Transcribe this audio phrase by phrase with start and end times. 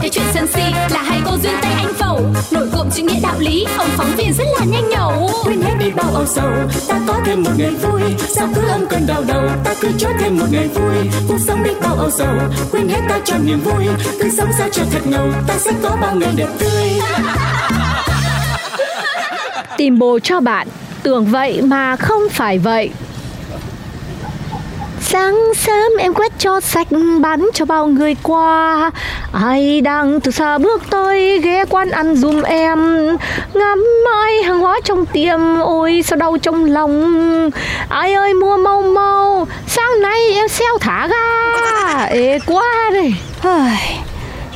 [0.00, 2.20] Cái chuyện sân si là hai cô duyên tay anh phẩu.
[2.50, 5.30] Nổi cộm chữ nghĩa đạo lý, ông phóng viên rất là nhanh nhẩu.
[5.44, 6.50] Quên hết đi bao âu sầu
[6.88, 8.02] ta có thêm một ngày vui.
[8.28, 10.94] Sao cứ âm cơn đau đầu ta cứ cho thêm một ngày vui.
[11.28, 12.34] Cuộc sống đi bao âu sầu
[12.72, 13.86] quên hết ta cho niềm vui.
[14.20, 17.00] Cứ sống sao cho thật ngầu ta sẽ có bao ngày đẹp tươi.
[19.76, 20.68] Tìm bồ cho bạn.
[21.02, 22.90] Tưởng vậy mà không phải vậy
[25.16, 26.86] Sáng sớm em quét cho sạch
[27.20, 28.90] bán cho bao người qua.
[29.32, 33.06] Ai đang từ xa bước tới ghé quán ăn dùm em.
[33.54, 33.84] Ngắm
[34.22, 37.50] ai hàng hóa trong tiệm ôi sao đau trong lòng.
[37.88, 42.04] Ai ơi mua mau mau Sáng nay em xeo thả ga.
[42.04, 43.14] Ê quá đây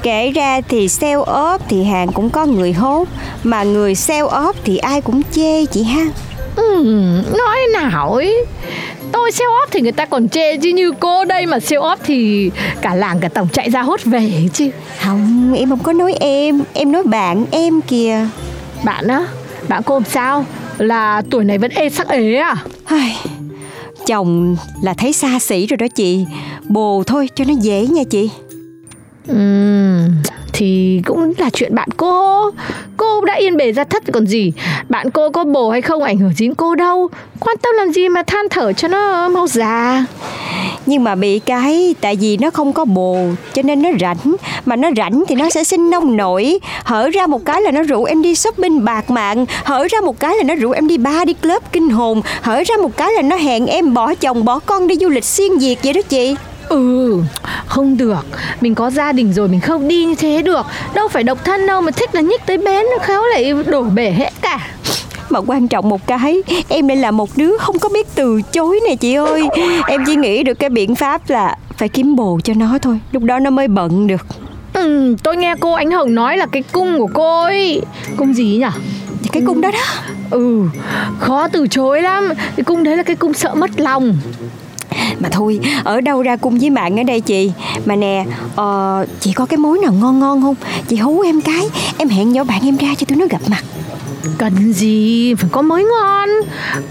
[0.03, 3.09] Kể ra thì sale ốp thì hàng cũng có người hốt
[3.43, 6.03] Mà người sale ốp thì ai cũng chê chị ha.
[6.57, 6.85] Ừ,
[7.39, 8.45] Nói nào ấy
[9.13, 11.97] Tôi sale off thì người ta còn chê chứ như cô đây mà sale off
[12.05, 12.51] thì
[12.83, 14.71] cả làng cả tổng chạy ra hốt về chứ.
[15.01, 16.63] Không, em không có nói em.
[16.73, 18.27] Em nói bạn em kìa.
[18.85, 19.27] Bạn á,
[19.69, 20.47] bạn cô làm sao?
[20.79, 22.57] Là tuổi này vẫn ê sắc ế à?
[24.07, 26.25] Chồng là thấy xa xỉ rồi đó chị.
[26.69, 28.31] Bồ thôi cho nó dễ nha chị.
[29.29, 30.09] Ừm,
[30.53, 32.51] thì cũng là chuyện bạn cô
[32.97, 34.53] Cô đã yên bề ra thất còn gì.
[34.89, 37.09] Bạn cô có bồ hay không ảnh hưởng đến cô đâu.
[37.41, 40.05] Quan tâm làm gì mà than thở cho nó mau già.
[40.87, 44.37] Nhưng mà bị cái, Tại vì nó không có bồ, Cho nên nó rảnh.
[44.67, 46.61] Mà nó rảnh thì nó sẽ sinh nông nổi.
[46.85, 49.47] Hở ra một cái là nó rủ em đi shopping bạc mạng.
[49.65, 52.23] Hở ra một cái là nó rủ em đi bar đi club kinh hồn.
[52.43, 55.25] Hở ra một cái là nó hẹn em bỏ chồng, bỏ con đi du lịch
[55.25, 56.35] xuyên việt vậy đó chị.
[56.71, 57.23] Ừ,
[57.67, 58.27] không được.
[58.61, 60.67] Mình có gia đình rồi mình không đi như thế được.
[60.95, 64.11] Đâu phải độc thân đâu mà thích là nhích tới bến Khéo lại đổ bể
[64.11, 64.59] hết cả.
[65.31, 68.81] Mà quan trọng một cái Em lại là một đứa không có biết từ chối
[68.89, 69.49] nè chị ơi.
[69.87, 73.01] Em chỉ nghĩ được cái biện pháp là Phải kiếm bồ cho nó thôi.
[73.13, 74.27] Lúc đó nó mới bận được.
[74.75, 77.83] Ừ, Tôi nghe cô Ánh Hồng nói là cái cung của cô ấy.
[78.17, 78.81] Cung gì nhỉ?
[79.33, 79.85] Cái cung đó đó.
[80.31, 80.63] Ừ,
[81.21, 82.29] khó từ chối lắm.
[82.57, 84.17] Cái cung đấy là cái cung sợ mất lòng
[85.19, 87.53] Mà thôi, ở đâu ra cung với bạn ở đây chị?
[87.85, 88.25] Mà nè,
[88.57, 90.55] ờ, chị có cái mối nào ngon ngon không?
[90.89, 93.65] Chị hú em cái Em hẹn nhỏ bạn em ra cho tụi nó gặp mặt.
[94.39, 96.29] Cần gì, phải có mới ngon?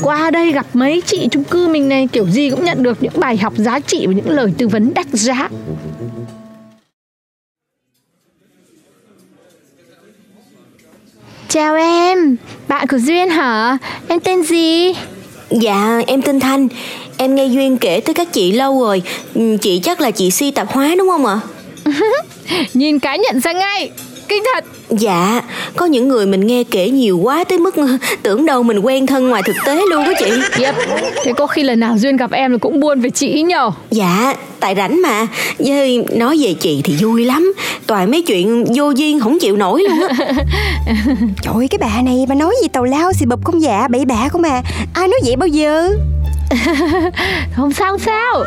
[0.02, 3.20] Qua đây gặp mấy chị chung cư mình này Kiểu gì cũng nhận được những
[3.20, 5.50] bài học giá trị Và những lời tư vấn đắt giá.
[11.50, 12.36] Chào em,
[12.68, 13.78] bạn của Duyên hả?
[14.08, 14.94] Em tên gì?
[15.50, 16.68] Dạ em tên Thanh
[17.22, 19.02] Em nghe Duyên kể tới các chị lâu rồi.
[19.36, 21.40] Ừ, Chị chắc là chị si tạp hóa đúng không ạ?
[22.74, 23.92] Nhìn cái nhận ra ngay.
[24.28, 24.64] Kinh thật.
[24.90, 25.42] Dạ
[25.76, 27.76] Có những người mình nghe kể nhiều quá tới mức
[28.24, 30.32] Tưởng đâu mình quen thân ngoài thực tế luôn đó chị.
[30.64, 30.76] Yep.
[31.24, 33.72] Thế có khi lần nào Duyên gặp em là cũng buồn về chị ý nhờ.
[33.92, 35.28] Dạ Tại rảnh mà.
[35.60, 37.54] Với nói về chị thì vui lắm.
[37.88, 40.16] Toàn mấy chuyện vô duyên không chịu nổi luôn á.
[41.42, 44.06] Trời ơi, cái bà này bà nói gì tàu lao xì bập không dạ bậy
[44.06, 44.62] bạ không à.
[44.94, 45.90] Ai nói vậy bao giờ
[47.56, 48.44] Không sao không sao?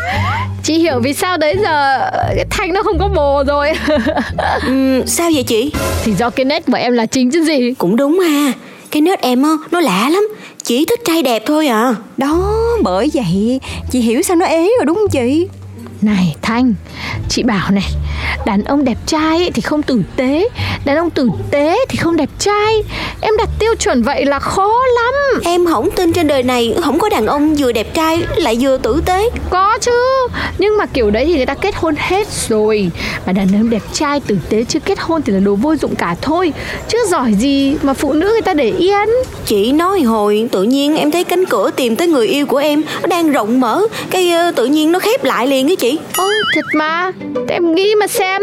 [0.63, 2.01] Chị hiểu vì sao đấy giờ
[2.37, 3.73] Cái Thanh nó không có bồ rồi.
[4.67, 5.73] Ừ, Sao vậy chị?
[6.05, 7.75] Thì do cái nét của em là chính chứ gì.
[7.79, 8.53] Cũng đúng ha.
[8.91, 10.29] Cái nết em á Nó lạ lắm.
[10.65, 11.95] Chỉ thích trai đẹp thôi à.
[12.17, 12.53] Đó
[12.83, 13.61] bởi vậy
[13.91, 15.49] Chị hiểu sao nó ế rồi đúng không chị
[16.03, 16.75] Này Thanh
[17.29, 17.89] Chị bảo này
[18.47, 20.49] Đàn ông đẹp trai ấy thì không tử tế
[20.85, 22.83] Đàn ông tử tế thì không đẹp trai.
[23.21, 25.41] Em đặt tiêu chuẩn vậy là khó lắm.
[25.45, 28.79] Em không tin trên đời này Không có đàn ông vừa đẹp trai Lại vừa
[28.79, 29.31] tử tế.
[29.51, 32.91] Có chứ Nhưng mà kiểu đấy thì người ta kết hôn hết rồi.
[33.27, 35.94] Mà đàn ông đẹp trai tử tế chưa kết hôn thì là đồ vô dụng
[35.94, 36.53] cả thôi.
[36.88, 39.09] Chứ giỏi gì mà phụ nữ người ta để yên.
[39.47, 42.82] Chị nói hồi tự nhiên em thấy cánh cửa tìm tới người yêu của em
[43.03, 46.29] Nó đang rộng mở Cái ờ, tự nhiên nó khép lại liền á chị Ơ
[46.55, 47.12] thật mà.
[47.49, 48.43] Thế em nghĩ mà xem.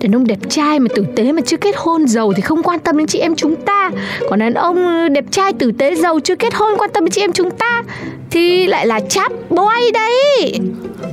[0.00, 2.78] Đàn ông đẹp trai mà tử tế mà chưa kết hôn giàu Thì không quan
[2.78, 3.90] tâm đến chị em chúng ta.
[4.30, 7.10] Còn đàn ông ừ, đẹp trai tử tế giàu chưa kết hôn quan tâm đến
[7.10, 7.82] chị em chúng ta
[8.30, 10.60] Thì lại là chap boy đấy.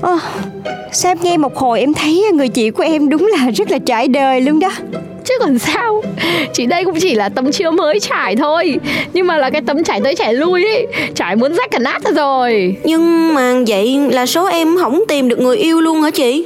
[0.02, 0.20] Ờ,
[0.92, 3.78] Sao em nghe một hồi em thấy người chị của em đúng là rất là
[3.86, 4.72] trải đời luôn đó.
[5.26, 6.04] Chứ còn sao?
[6.54, 8.80] Chị đây cũng chỉ là tấm chiếu mới trải thôi.
[9.14, 12.04] Nhưng mà là cái tấm trải tới trải lui ấy Trải muốn rách cả nát
[12.04, 12.76] ra rồi.
[12.84, 16.46] Nhưng mà vậy là số em không tìm được người yêu luôn hả chị?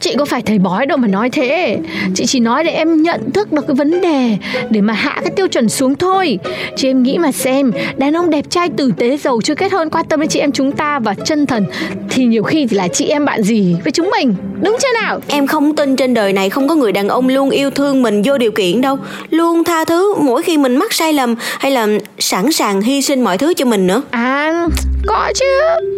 [0.00, 1.78] Chị có phải thầy bói đâu mà nói thế.
[2.14, 4.36] Chị chỉ nói để em nhận thức được cái vấn đề
[4.70, 6.38] Để mà hạ cái tiêu chuẩn xuống thôi.
[6.76, 9.90] Chị em nghĩ mà xem Đàn ông đẹp trai tử tế giàu chưa kết hôn
[9.90, 11.66] Quan tâm đến chị em chúng ta và chân thần
[12.10, 15.20] Thì nhiều khi thì là chị em bạn gì với chúng mình Đúng chưa nào?
[15.26, 18.22] Em không tin trên đời này không có người đàn ông luôn yêu thương mình
[18.24, 18.98] vô điều kiện đâu.
[19.30, 21.86] Luôn tha thứ mỗi khi mình mắc sai lầm Hay là
[22.18, 24.02] sẵn sàng hy sinh mọi thứ cho mình nữa.
[24.10, 24.66] À
[25.06, 25.44] có chứ.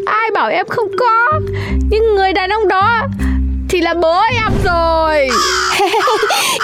[0.07, 1.41] Ai bảo em không có?
[1.91, 3.07] Nhưng người đàn ông đó
[3.69, 5.29] thì là bố em rồi.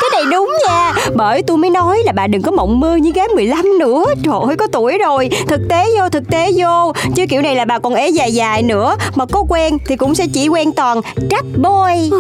[0.01, 0.93] Cái này đúng nha.
[1.15, 4.05] Bởi tôi mới nói là bà đừng có mộng mơ như gái 15 nữa.
[4.25, 5.31] Trời ơi có tuổi rồi.
[5.49, 6.93] Thực tế vô thực tế vô.
[7.17, 8.97] Chứ kiểu này là bà còn ế dài dài nữa.
[9.15, 12.11] Mà có quen thì cũng sẽ chỉ quen toàn trap boy.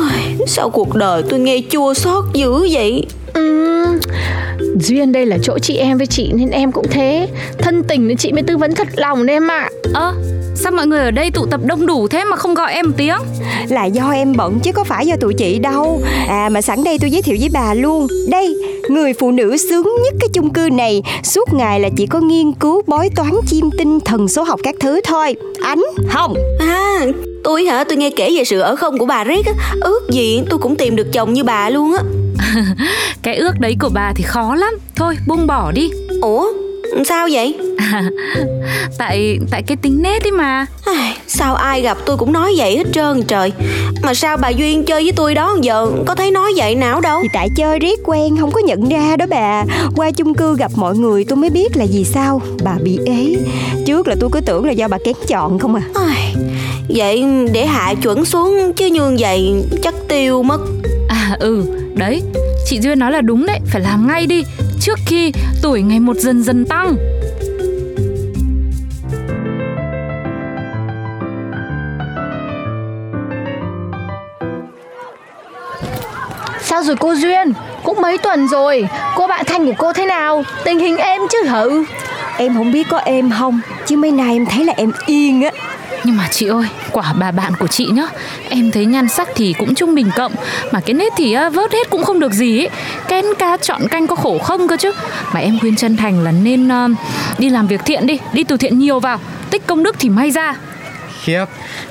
[0.46, 3.06] Sao cuộc đời tôi nghe chua xót dữ vậy?
[3.38, 3.98] Uhm,
[4.76, 7.28] duyên đây là chỗ chị em với chị nên em cũng thế.
[7.58, 9.68] Thân tình nên chị mới tư vấn thật lòng đấy em ạ.
[9.94, 10.12] Ơ à,
[10.54, 12.92] sao mọi người ở đây tụ tập đông đủ thế mà không gọi em một
[12.96, 13.16] tiếng?
[13.68, 16.02] Là do em bận chứ có phải do tụi chị đâu.
[16.28, 18.06] À mà sẵn đây tôi giới thiệu với bà luôn.
[18.28, 18.56] Đây
[18.88, 21.02] người phụ nữ sướng nhất cái chung cư này.
[21.22, 24.74] Suốt ngày là chỉ có nghiên cứu bói toán chiêm tinh thần số học các
[24.80, 25.36] thứ thôi.
[25.62, 26.34] Ánh hồng.
[26.60, 27.06] À
[27.44, 27.84] tôi hả?
[27.84, 29.52] Tôi nghe kể về sự ở không của bà riết á.
[29.80, 32.02] Ước gì tôi cũng tìm được chồng như bà luôn á.
[33.22, 34.74] Cái ước đấy của bà thì khó lắm.
[34.96, 35.90] Thôi buông bỏ đi.
[36.22, 36.46] Ủa
[37.04, 37.54] sao vậy?
[38.98, 40.66] Tại tại cái tính nết ấy mà.
[41.26, 43.52] Sao ai gặp tôi cũng nói vậy hết trơn trời.
[44.02, 47.20] Mà sao bà duyên chơi với tôi đó giờ có thấy nói vậy nào đâu?
[47.22, 49.64] Thì tại chơi riết quen không có nhận ra đó bà.
[49.96, 53.36] Qua chung cư gặp mọi người tôi mới biết là vì sao bà bị ế.
[53.86, 55.82] Trước là tôi cứ tưởng là do bà kén chọn không à.
[56.88, 60.60] Vậy để hạ chuẩn xuống chứ như vậy chắc tiêu mất.
[61.08, 61.64] À ừ
[61.94, 62.22] đấy.
[62.66, 64.44] Chị duyên nói là đúng đấy phải làm ngay đi
[64.84, 65.32] trước khi
[65.62, 66.96] tuổi ngày một dần dần tăng
[76.60, 77.52] Sao rồi cô Duyên?
[77.84, 80.44] Cũng mấy tuần rồi Cô bạn Thanh của cô thế nào?
[80.64, 81.84] Tình hình em chứ hử?
[82.36, 85.50] Em không biết có em không Chứ mấy nay em thấy là em yên á.
[86.04, 88.06] Nhưng mà chị ơi, quả bà bạn của chị nhá
[88.48, 90.32] Em thấy nhan sắc thì cũng trung bình cộng
[90.72, 92.68] Mà cái nết thì vớt hết cũng không được gì ấy
[93.08, 94.92] Kén cá chọn canh có khổ không cơ chứ.
[95.32, 96.90] Mà em khuyên chân thành là nên uh,
[97.38, 99.18] đi làm việc thiện đi Đi từ thiện nhiều vào
[99.50, 100.54] Tích công đức thì may ra.
[101.22, 101.44] Khiếp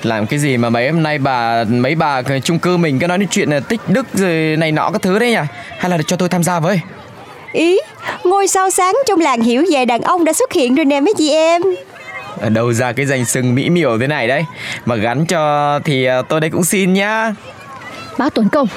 [0.03, 3.17] làm cái gì mà mấy hôm nay bà mấy bà chung cư mình cứ nói
[3.17, 5.37] đến chuyện là tích đức rồi này nọ các thứ đấy nhỉ?
[5.79, 6.81] Hay là cho tôi tham gia với
[7.53, 7.79] ý
[8.23, 11.13] ngôi sao sáng trong làng hiểu về đàn ông đã xuất hiện rồi nè mấy
[11.17, 11.61] chị em.
[12.39, 14.45] Ở đâu ra cái danh sừng mỹ miều thế này đấy?
[14.85, 17.35] Mà gắn cho thì à, tôi đây cũng xin nhá.
[18.17, 18.67] Bác tuấn công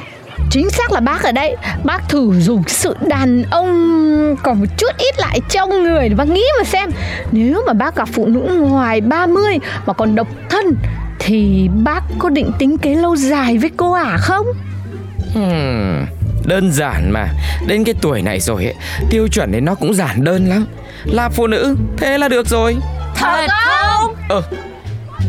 [0.51, 1.57] chính xác là bác ở đây.
[1.85, 6.29] Bác thử dùng sự đàn ông còn một chút ít lại trong người để bác
[6.29, 6.91] nghĩ mà xem.
[7.33, 10.77] Nếu mà bác gặp phụ nữ ngoài 30 mà còn độc thân
[11.19, 14.47] thì bác có định tính kế lâu dài với cô à không?
[15.35, 16.07] Hmm,
[16.47, 17.29] đơn giản mà.
[17.67, 18.75] Đến cái tuổi này rồi ấy,
[19.11, 20.67] tiêu chuẩn đấy nó cũng giản đơn lắm.
[21.05, 22.77] Là phụ nữ thế là được rồi.
[23.15, 24.15] Thật không?
[24.29, 24.43] Ờ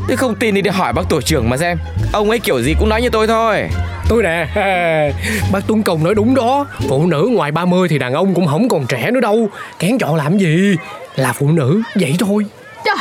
[0.07, 1.77] Thế không tin thì đi hỏi bác tổ trưởng mà xem.
[2.13, 3.69] Ông ấy kiểu gì cũng nói như tôi thôi.
[4.09, 4.47] Tôi nè
[5.51, 6.65] Bác Tuấn Công nói đúng đó.
[6.89, 9.49] Phụ nữ ngoài 30 thì đàn ông cũng không còn trẻ nữa đâu.
[9.79, 10.75] Kén chọn làm gì?
[11.15, 12.45] Là phụ nữ vậy thôi.
[12.85, 12.95] Trời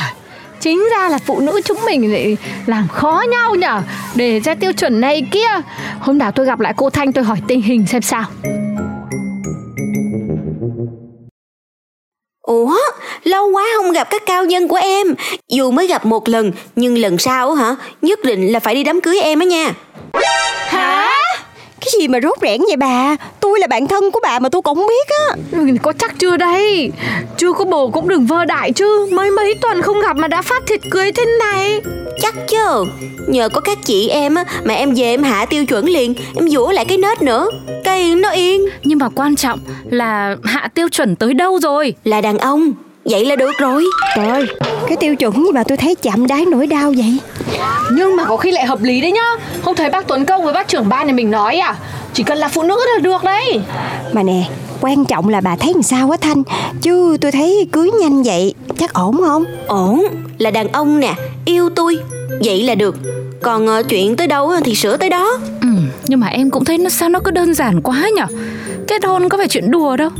[0.60, 2.36] Chính ra là phụ nữ chúng mình lại
[2.66, 3.80] làm khó nhau nhở?
[4.14, 5.48] Để ra tiêu chuẩn này kia.
[6.00, 8.24] Hôm nào tôi gặp lại cô Thanh tôi hỏi tình hình xem sao.
[12.46, 12.78] Ủa,
[13.24, 15.06] lâu quá không gặp các cao nhân của em.
[15.48, 17.76] Dù mới gặp một lần Nhưng lần sau hả?
[18.02, 19.74] Nhất định là phải đi đám cưới em á nha.
[20.68, 21.05] Hả?
[21.86, 23.16] Cái gì mà rốt rẽn vậy bà?
[23.40, 25.36] Tôi là bạn thân của bà mà tôi cũng không biết á.
[25.82, 26.90] Có chắc chưa đây?
[27.36, 29.08] Chưa có bồ cũng đừng vơ đại chứ.
[29.12, 31.80] Mấy mấy tuần không gặp mà đã phát thịt cưới thế này.
[32.22, 32.84] Chắc chứ.
[33.28, 36.48] Nhờ có các chị em á Mà em về em hạ tiêu chuẩn liền Em
[36.52, 37.48] vũa lại cái nết nữa.
[37.84, 38.66] Cây nó yên.
[38.84, 41.94] Nhưng mà quan trọng là hạ tiêu chuẩn tới đâu rồi?
[42.04, 42.72] Là đàn ông
[43.10, 43.84] Vậy là được rồi.
[44.16, 44.46] Trời ơi
[44.88, 47.18] Cái tiêu chuẩn gì mà tôi thấy chạm đáy nỗi đau vậy?
[47.92, 49.30] Nhưng mà có khi lại hợp lý đấy nhá.
[49.64, 51.76] Không thấy bác Tuấn Công với bác trưởng ban nhà mình nói à
[52.14, 53.60] Chỉ cần là phụ nữ là được đấy.
[54.12, 54.48] Mà nè
[54.80, 56.42] Quan trọng là bà thấy làm sao á Thanh?
[56.82, 59.44] Chứ tôi thấy cưới nhanh vậy Chắc ổn không?
[59.66, 60.04] Ổn
[60.38, 61.98] Là đàn ông nè Yêu tôi
[62.44, 62.96] Vậy là được.
[63.42, 65.38] Còn uh, chuyện tới đâu thì sửa tới đó.
[65.60, 65.68] Ừ
[66.06, 68.26] Nhưng mà em cũng thấy nó sao nó cứ đơn giản quá nhở?
[68.88, 70.10] Kết hôn có phải chuyện đùa đâu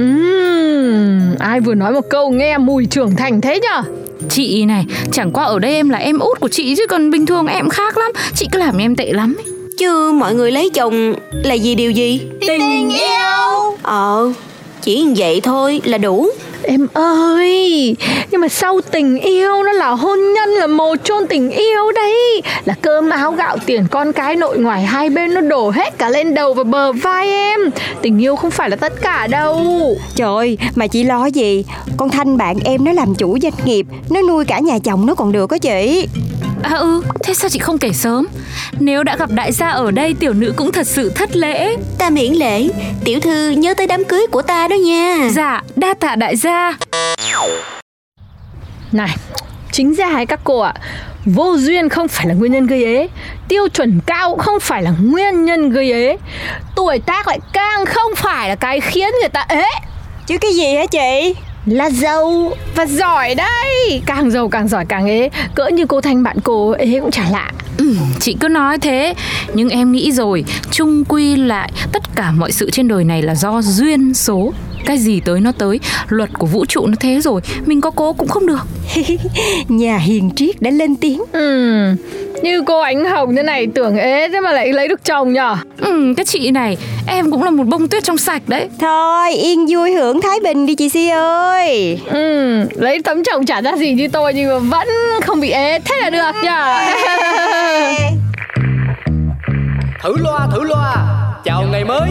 [0.00, 3.82] Uhm, ai vừa nói một câu nghe mùi trưởng thành thế nhở
[4.30, 7.26] Chị này, chẳng qua ở đây em là em út của chị chứ còn bình
[7.26, 9.52] thường em khác lắm Chị cứ làm em tệ lắm ấy.
[9.78, 12.20] Chứ mọi người lấy chồng là vì điều gì?
[12.40, 14.32] Tình yêu Ờ,
[14.82, 16.28] chỉ vậy thôi là đủ
[16.64, 17.96] Em ơi,
[18.30, 22.42] Nhưng mà sau tình yêu Nó là hôn nhân, là mồ chôn tình yêu đấy.
[22.64, 26.08] Là cơm áo gạo tiền con cái nội ngoài Hai bên nó đổ hết cả
[26.08, 27.60] lên đầu và bờ vai em.
[28.02, 29.96] Tình yêu không phải là tất cả đâu.
[30.14, 31.64] Trời mà chị lo gì?
[31.96, 35.14] Con Thanh bạn em nó làm chủ doanh nghiệp, Nó nuôi cả nhà chồng nó
[35.14, 36.06] còn được á chị.
[36.62, 38.26] À ừ, thế sao chị không kể sớm?
[38.80, 41.76] Nếu đã gặp đại gia ở đây tiểu nữ cũng thật sự thất lễ.
[41.98, 42.68] Ta miễn lễ,
[43.04, 45.28] tiểu thư nhớ tới đám cưới của ta đó nha.
[45.32, 46.78] Dạ, đa tạ đại gia.
[48.92, 49.16] Này,
[49.72, 50.74] chính ra hay các cô ạ
[51.24, 53.08] Vô duyên không phải là nguyên nhân gây ế
[53.48, 56.16] Tiêu chuẩn cao cũng không phải là nguyên nhân gây ế
[56.76, 59.64] Tuổi tác lại càng không phải là cái khiến người ta ế
[60.26, 61.34] Chứ cái gì hả chị
[61.66, 64.02] là giàu và giỏi đấy.
[64.06, 65.30] Càng giàu càng giỏi càng ế.
[65.54, 67.52] Cỡ như cô thanh bạn cô ế cũng chả lạ.
[67.78, 69.14] Ừ, chị cứ nói thế.
[69.54, 73.34] Nhưng em nghĩ rồi chung quy lại tất cả mọi sự trên đời này là
[73.34, 74.52] do duyên số
[74.86, 75.80] cái gì tới nó tới.
[76.08, 77.40] Luật của vũ trụ nó thế rồi.
[77.66, 78.66] Mình có cố cũng không được.
[79.68, 81.22] Nhà hiền triết đã lên tiếng.
[81.32, 81.96] Ừ
[82.42, 85.56] như cô ánh hồng thế này tưởng ế thế mà lại lấy được chồng nhở?
[85.78, 88.68] Ừ cái chị này em cũng là một bông tuyết trong sạch đấy.
[88.80, 92.00] Thôi yên vui hưởng thái bình đi chị si ơi.
[92.06, 94.88] Ừ lấy tấm chồng trả ra gì như tôi nhưng mà vẫn
[95.26, 95.78] không bị ế.
[95.78, 96.78] Thế là được nhở?
[100.02, 100.96] Thử loa thử loa.
[101.44, 102.10] Chào ngày mới